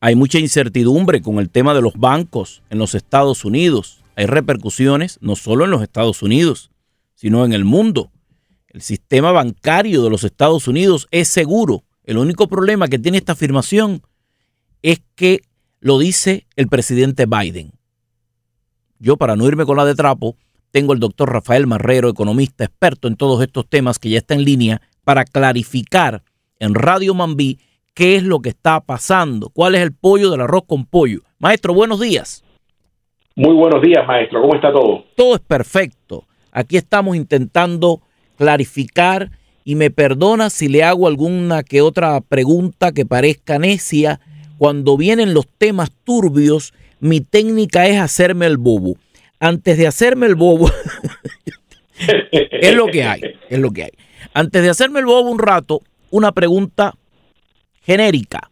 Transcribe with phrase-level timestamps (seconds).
[0.00, 4.00] Hay mucha incertidumbre con el tema de los bancos en los Estados Unidos.
[4.14, 6.70] Hay repercusiones no solo en los Estados Unidos,
[7.16, 8.12] sino en el mundo.
[8.68, 11.82] El sistema bancario de los Estados Unidos es seguro.
[12.04, 14.02] El único problema que tiene esta afirmación
[14.82, 15.42] es que
[15.80, 17.72] lo dice el presidente Biden.
[19.00, 20.36] Yo, para no irme con la de trapo,
[20.70, 24.44] tengo el doctor Rafael Marrero, economista experto en todos estos temas, que ya está en
[24.44, 26.22] línea para clarificar
[26.60, 27.58] en Radio Mambí
[27.98, 31.22] qué es lo que está pasando, cuál es el pollo del arroz con pollo.
[31.40, 32.44] Maestro, buenos días.
[33.34, 34.40] Muy buenos días, maestro.
[34.40, 35.04] ¿Cómo está todo?
[35.16, 36.22] Todo es perfecto.
[36.52, 38.00] Aquí estamos intentando
[38.36, 39.32] clarificar
[39.64, 44.20] y me perdona si le hago alguna que otra pregunta que parezca necia.
[44.58, 48.94] Cuando vienen los temas turbios, mi técnica es hacerme el bobo.
[49.40, 50.70] Antes de hacerme el bobo,
[52.30, 53.92] es lo que hay, es lo que hay.
[54.34, 56.94] Antes de hacerme el bobo un rato, una pregunta
[57.88, 58.50] genérica.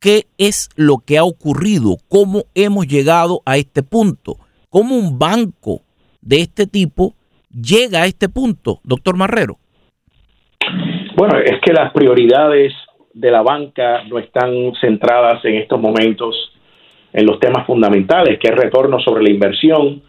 [0.00, 1.96] ¿Qué es lo que ha ocurrido?
[2.10, 4.36] ¿Cómo hemos llegado a este punto?
[4.68, 5.82] ¿Cómo un banco
[6.20, 7.14] de este tipo
[7.50, 9.56] llega a este punto, doctor Marrero?
[11.16, 12.72] Bueno, es que las prioridades
[13.14, 16.34] de la banca no están centradas en estos momentos
[17.12, 20.02] en los temas fundamentales, que es retorno sobre la inversión,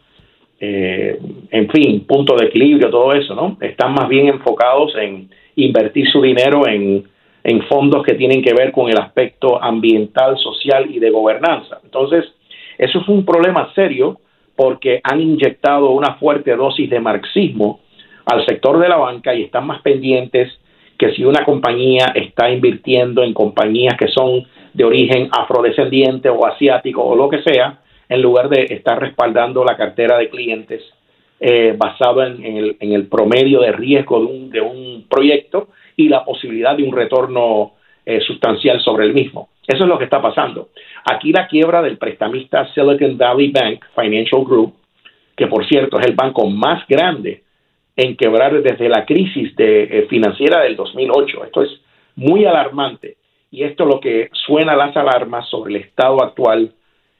[0.59, 1.19] eh,
[1.51, 3.57] en fin, punto de equilibrio, todo eso, ¿no?
[3.61, 7.05] Están más bien enfocados en invertir su dinero en,
[7.45, 11.79] en fondos que tienen que ver con el aspecto ambiental, social y de gobernanza.
[11.83, 12.25] Entonces,
[12.79, 14.19] eso es un problema serio
[14.55, 17.81] porque han inyectado una fuerte dosis de marxismo
[18.25, 20.51] al sector de la banca y están más pendientes
[20.97, 27.03] que si una compañía está invirtiendo en compañías que son de origen afrodescendiente o asiático
[27.03, 27.79] o lo que sea,
[28.09, 30.81] en lugar de estar respaldando la cartera de clientes
[31.39, 36.09] eh, basado en, el, en, el, promedio de riesgo de un, de un, proyecto y
[36.09, 37.73] la posibilidad de un retorno
[38.05, 39.49] eh, sustancial sobre el mismo.
[39.65, 40.69] Eso es lo que está pasando.
[41.11, 44.75] Aquí la quiebra del prestamista Silicon Valley Bank Financial Group,
[45.35, 47.43] que por cierto es el banco más grande
[47.95, 51.45] en quebrar desde la crisis de, eh, financiera del 2008.
[51.45, 51.69] Esto es
[52.15, 53.17] muy alarmante
[53.49, 56.73] y esto es lo que suena las alarmas sobre el estado actual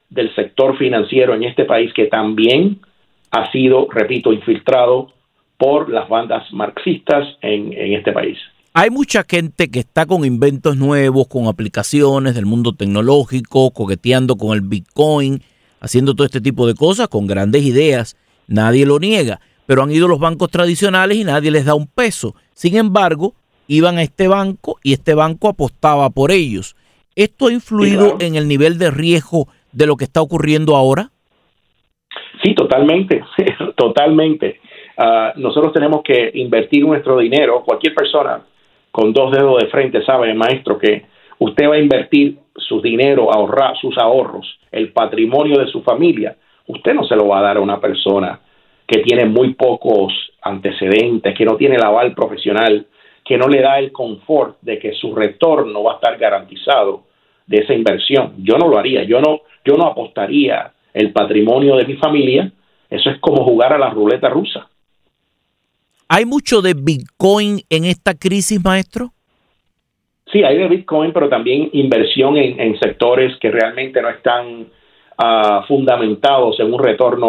[0.10, 2.80] del sector financiero en este país que también
[3.32, 5.08] ha sido, repito, infiltrado
[5.58, 8.38] por las bandas marxistas en, en este país.
[8.78, 14.54] Hay mucha gente que está con inventos nuevos, con aplicaciones del mundo tecnológico, coqueteando con
[14.54, 15.40] el Bitcoin,
[15.80, 18.18] haciendo todo este tipo de cosas con grandes ideas.
[18.50, 22.36] Nadie lo niega, pero han ido los bancos tradicionales y nadie les da un peso.
[22.52, 23.34] Sin embargo,
[23.70, 26.76] iban a este banco y este banco apostaba por ellos.
[27.16, 31.12] ¿Esto ha influido en el nivel de riesgo de lo que está ocurriendo ahora?
[32.44, 33.24] Sí, totalmente,
[33.78, 34.60] totalmente.
[34.98, 38.44] Ah, nosotros tenemos que invertir nuestro dinero, cualquier persona
[38.96, 41.04] con dos dedos de frente sabe, maestro, que
[41.40, 46.94] usted va a invertir su dinero, ahorrar sus ahorros, el patrimonio de su familia, usted
[46.94, 48.40] no se lo va a dar a una persona
[48.88, 52.88] que tiene muy pocos antecedentes, que no tiene el aval profesional,
[53.26, 57.04] que no le da el confort de que su retorno va a estar garantizado
[57.48, 58.36] de esa inversión.
[58.38, 62.50] Yo no lo haría, yo no, yo no apostaría el patrimonio de mi familia,
[62.90, 64.70] eso es como jugar a la ruleta rusa.
[66.08, 69.10] ¿Hay mucho de Bitcoin en esta crisis, maestro?
[70.32, 74.68] Sí, hay de Bitcoin, pero también inversión en, sectores que realmente no están
[75.18, 77.28] ah, fundamentados en un retorno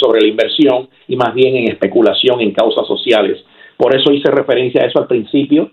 [0.00, 3.44] sobre la inversión y más bien en especulación en causas sociales.
[3.76, 5.70] Por eso hice referencia a eso al principio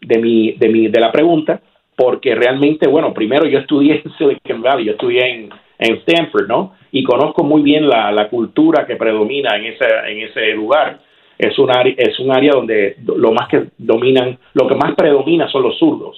[0.00, 1.60] de mi, de mi, de la pregunta,
[1.96, 6.74] porque realmente, bueno, primero yo estudié en Silicon Valley, yo estudié en, en Stanford, ¿no?
[6.90, 11.00] Y conozco muy bien la, la cultura que predomina en ese, en ese lugar
[11.38, 15.48] es un área, es un área donde lo más que dominan, lo que más predomina
[15.50, 16.16] son los zurdos.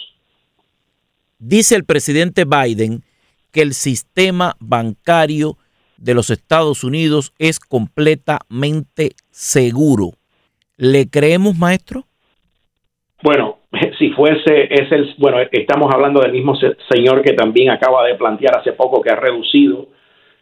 [1.39, 3.03] Dice el presidente Biden
[3.53, 5.57] que el sistema bancario
[5.97, 10.11] de los Estados Unidos es completamente seguro.
[10.77, 12.05] ¿Le creemos, maestro?
[13.23, 13.59] Bueno,
[13.99, 16.57] si fuese, es el, bueno, estamos hablando del mismo
[16.91, 19.89] señor que también acaba de plantear hace poco que ha reducido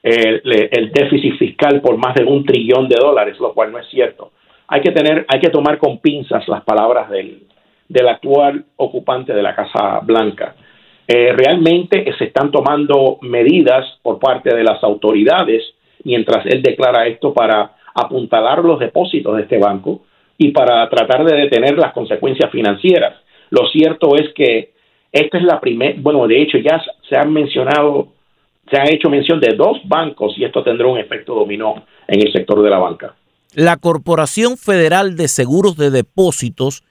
[0.02, 3.86] el, el déficit fiscal por más de un trillón de dólares, lo cual no es
[3.88, 4.32] cierto
[4.72, 7.42] hay que tener, hay que tomar con pinzas las palabras del,
[7.90, 10.54] del actual ocupante de la Casa Blanca.
[11.06, 15.62] Eh, realmente se están tomando medidas por parte de las autoridades
[16.04, 20.04] mientras él declara esto para apuntalar los depósitos de este banco
[20.38, 23.16] y para tratar de detener las consecuencias financieras.
[23.50, 24.70] Lo cierto es que
[25.12, 28.08] esta es la primera, bueno, de hecho ya se han mencionado,
[28.70, 31.74] se ha hecho mención de dos bancos y esto tendrá un efecto dominó
[32.08, 33.14] en el sector de la banca.
[33.54, 36.84] La Corporación Federal de Seguros de Depósitos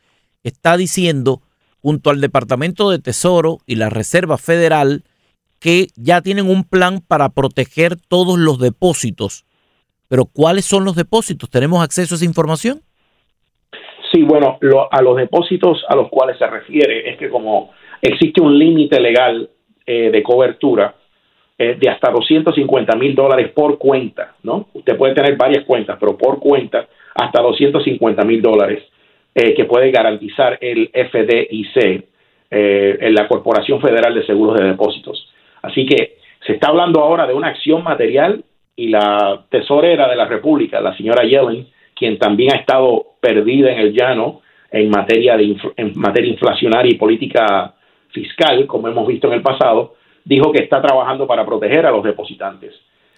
[0.44, 1.42] está diciendo,
[1.81, 5.04] junto al Departamento de Tesoro y la Reserva Federal,
[5.60, 9.44] que ya tienen un plan para proteger todos los depósitos.
[10.08, 11.50] Pero ¿cuáles son los depósitos?
[11.50, 12.81] ¿Tenemos acceso a esa información?
[14.12, 14.60] Sí, bueno,
[14.92, 17.72] a los depósitos a los cuales se refiere es que como
[18.04, 19.50] existe un límite legal
[19.88, 20.96] eh, de cobertura
[21.62, 24.69] eh, de hasta 250 mil dólares por cuenta, ¿no?
[24.74, 28.84] Usted puede tener varias cuentas, pero por cuenta hasta 250 mil dólares
[29.36, 32.06] eh, que puede garantizar el FDIC,
[32.54, 35.31] en la Corporación Federal de Seguros de Depósitos.
[35.62, 38.44] Así que se está hablando ahora de una acción material
[38.75, 43.80] y la tesorera de la República, la señora Yellen, quien también ha estado perdida en
[43.80, 44.42] el llano
[44.72, 47.75] en materia, de en materia inflacionaria y política
[48.10, 52.03] fiscal, como hemos visto en el pasado, dijo que está trabajando para proteger a los
[52.03, 52.73] depositantes.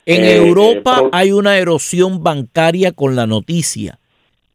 [0.06, 4.00] En eh, Europa eh, hay una erosión bancaria con la noticia.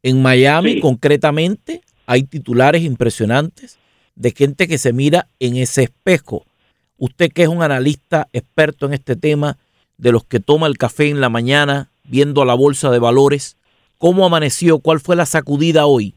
[0.02, 3.78] En Miami, concretamente, hay titulares impresionantes
[4.14, 6.44] de gente que se mira en ese espejo.
[6.96, 9.58] Usted que es un analista experto en este tema,
[9.96, 13.58] de los que toma el café en la mañana viendo la bolsa de valores,
[13.98, 14.78] ¿Cómo amaneció?
[14.78, 16.14] ¿Cuál fue la sacudida hoy?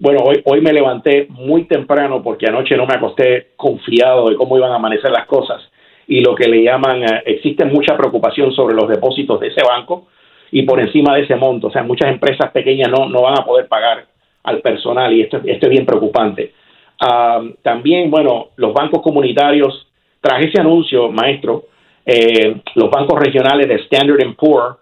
[0.00, 4.56] Bueno, hoy, hoy me levanté muy temprano porque anoche no me acosté confiado de cómo
[4.56, 5.60] iban a amanecer las cosas
[6.06, 10.06] y lo que le llaman, eh, existe mucha preocupación sobre los depósitos de ese banco
[10.52, 13.44] y por encima de ese monto, o sea, muchas empresas pequeñas no, no van a
[13.44, 14.06] poder pagar
[14.44, 16.54] al personal y esto, esto es bien preocupante.
[17.00, 19.88] Ah, también, bueno, los bancos comunitarios,
[20.20, 21.64] tras ese anuncio, maestro,
[22.06, 24.76] eh, los bancos regionales de Standard Poor's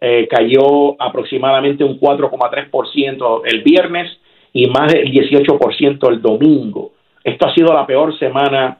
[0.00, 4.16] eh, cayó aproximadamente un 4,3% el viernes
[4.52, 6.92] y más del 18% el domingo.
[7.22, 8.78] Esto ha sido la peor semana,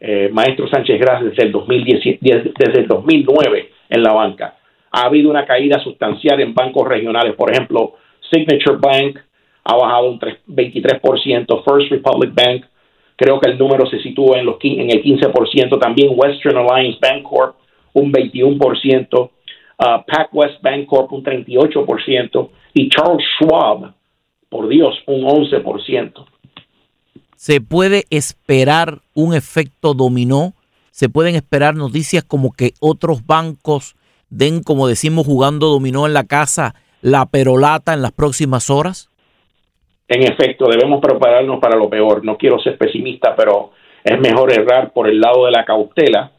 [0.00, 4.56] eh, maestro Sánchez Gras, desde el, 2010, desde el 2009 en la banca.
[4.90, 7.94] Ha habido una caída sustancial en bancos regionales, por ejemplo,
[8.30, 9.18] Signature Bank
[9.64, 12.64] ha bajado un 23%, First Republic Bank,
[13.16, 17.22] creo que el número se sitúa en, los, en el 15%, también Western Alliance Bank
[17.22, 17.56] Corp
[17.94, 19.28] un 21%, uh,
[20.06, 23.92] PacWest Bancorp un 38% y Charles Schwab,
[24.52, 26.26] por Dios, un 11%.
[27.36, 30.52] ¿Se puede esperar un efecto dominó?
[30.90, 33.96] ¿Se pueden esperar noticias como que otros bancos
[34.28, 39.08] den, como decimos, jugando dominó en la casa, la perolata en las próximas horas?
[40.06, 42.22] En efecto, debemos prepararnos para lo peor.
[42.22, 43.70] No quiero ser pesimista, pero
[44.04, 46.30] es mejor errar por el lado de la cautela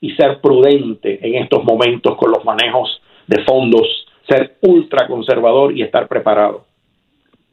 [0.00, 5.82] y ser prudente en estos momentos con los manejos de fondos, ser ultra conservador y
[5.82, 6.67] estar preparado.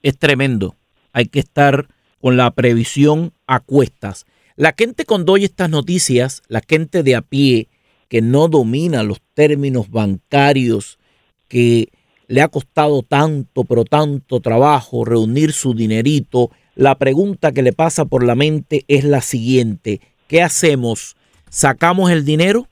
[0.05, 0.75] Es tremendo.
[1.13, 1.87] Hay que estar
[2.21, 4.27] con la previsión a cuestas.
[4.55, 7.69] La gente cuando oye estas noticias, la gente de a pie
[8.07, 10.99] que no domina los términos bancarios,
[11.47, 11.87] que
[12.27, 18.05] le ha costado tanto, pero tanto trabajo reunir su dinerito, la pregunta que le pasa
[18.05, 20.01] por la mente es la siguiente.
[20.27, 21.15] ¿Qué hacemos?
[21.49, 22.67] ¿Sacamos el dinero?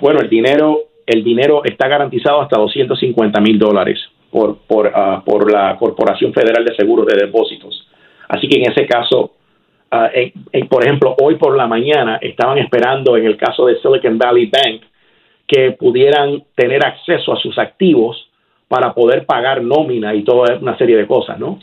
[0.00, 3.98] Bueno, el dinero, el dinero está garantizado hasta 250 mil dólares
[4.30, 7.86] por, por, ah, por la Corporación Federal de Seguros de Depósitos.
[8.28, 9.32] Así que en ese caso,
[9.90, 10.10] ah,
[10.68, 14.82] por ejemplo, hoy por la mañana estaban esperando en el caso de Silicon Valley Bank
[15.46, 18.28] que pudieran tener acceso a sus activos
[18.68, 21.58] para poder pagar nómina y toda una serie de cosas, ¿no?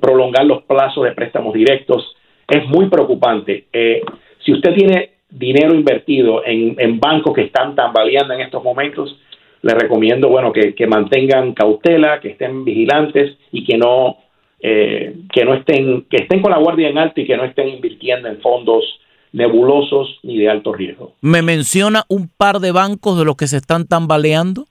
[0.00, 2.14] prolongar los plazos de préstamos directos
[2.48, 3.66] es muy preocupante.
[3.72, 4.02] Eh,
[4.44, 9.18] si usted tiene dinero invertido en, bancos que están tambaleando en estos momentos,
[9.64, 14.18] le recomiendo, bueno, que, mantengan cautela, que estén vigilantes y que no,
[14.60, 17.68] eh, que no estén, que estén con la guardia en alto y que no estén
[17.70, 18.84] invirtiendo en fondos
[19.32, 21.14] nebulosos ni de alto riesgo.
[21.22, 24.66] ¿Me menciona un par de bancos de los que se están tambaleando?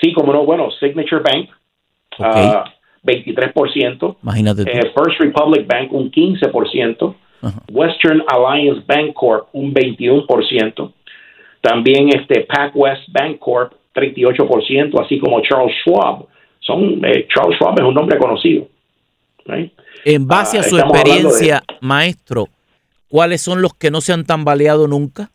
[0.00, 1.50] Sí, como no, bueno, Signature Bank,
[2.14, 2.50] okay.
[2.50, 2.64] Ah,
[3.04, 4.16] 23%.
[4.22, 4.62] Imagínate.
[4.62, 7.14] Eh, First Republic Bank un 15%.
[7.70, 10.92] Western Alliance Bank Corp un 21%.
[11.60, 16.26] También este PacWest Bank Corp 38%, así como Charles Schwab.
[16.60, 18.68] Son, eh, Charles Schwab es un nombre conocido.
[20.04, 22.46] En base a ah, su experiencia, maestro,
[23.08, 25.30] ¿cuáles son los que no se han tambaleado nunca?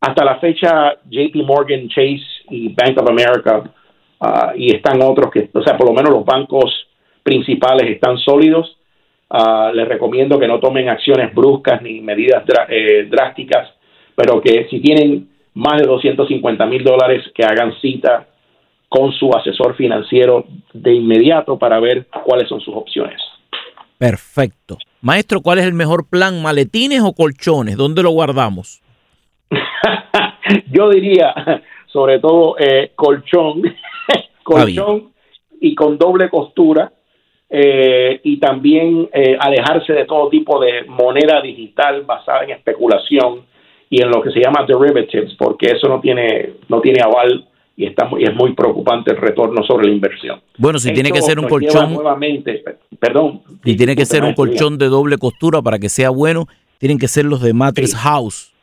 [0.00, 3.64] Hasta la fecha, JP Morgan, Chase y Bank of America
[4.24, 6.86] Ah, y están otros que, o sea, por lo menos los bancos
[7.24, 8.78] principales están sólidos.
[9.28, 13.70] Uh, les recomiendo que no tomen acciones bruscas ni medidas eh, drásticas,
[14.14, 18.28] pero que si tienen más de 250 mil dólares, que hagan cita
[18.88, 23.20] con su asesor financiero de inmediato para ver cuáles son sus opciones.
[23.98, 24.78] Perfecto.
[25.00, 26.42] Maestro, ¿cuál es el mejor plan?
[26.42, 27.76] ¿Maletines o colchones?
[27.76, 28.82] ¿Dónde lo guardamos?
[30.70, 31.34] Yo diría,
[31.86, 33.62] sobre todo, eh, colchón
[34.42, 35.12] colchón
[35.60, 36.92] y con doble costura
[37.48, 43.46] eh, y también eh, alejarse de todo tipo de moneda digital basada en especulación
[43.92, 47.46] y en lo que se llama derivatives, porque eso no tiene, no tiene aval
[47.76, 50.40] y está muy, es muy preocupante el retorno sobre la inversión.
[50.56, 52.64] Bueno, si tiene que ser un colchón, nuevamente,
[52.98, 56.98] perdón, si tiene que ser un colchón de doble costura para que sea bueno, tienen
[56.98, 58.54] que ser los de Mattress House,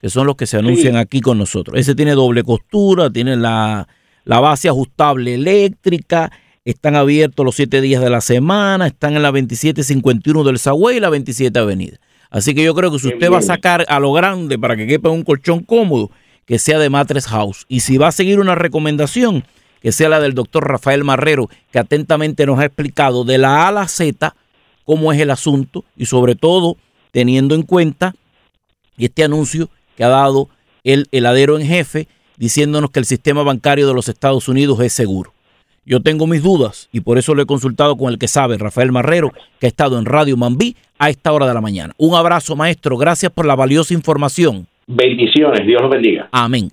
[0.00, 1.78] que son los que se anuncian aquí con nosotros.
[1.78, 3.86] Ese tiene doble costura, tiene la,
[4.24, 6.32] la base ajustable eléctrica,
[6.64, 11.00] están abiertos los siete días de la semana, están en la 2751 del Sagüey y
[11.00, 11.98] la 27 Avenida.
[12.30, 14.86] Así que yo creo que si usted va a sacar a lo grande para que
[14.86, 16.10] quepa un colchón cómodo,
[16.44, 17.66] que sea de Matres House.
[17.68, 19.44] Y si va a seguir una recomendación,
[19.82, 23.68] que sea la del doctor Rafael Marrero, que atentamente nos ha explicado de la A
[23.68, 24.34] a la Z
[24.84, 26.78] cómo es el asunto y sobre todo
[27.10, 28.14] teniendo en cuenta
[28.96, 30.48] este anuncio que ha dado
[30.84, 32.08] el heladero en jefe
[32.38, 35.34] diciéndonos que el sistema bancario de los Estados Unidos es seguro.
[35.84, 38.92] Yo tengo mis dudas y por eso lo he consultado con el que sabe, Rafael
[38.92, 41.94] Marrero, que ha estado en Radio Mambí a esta hora de la mañana.
[41.98, 42.96] Un abrazo, maestro.
[42.96, 44.66] Gracias por la valiosa información.
[44.86, 45.66] Bendiciones.
[45.66, 46.28] Dios los bendiga.
[46.32, 46.70] Amén.